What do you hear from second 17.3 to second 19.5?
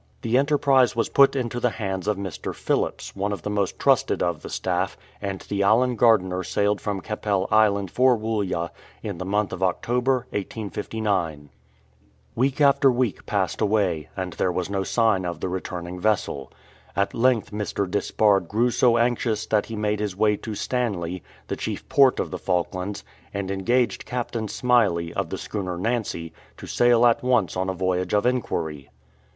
Mr. Despard grew so anxious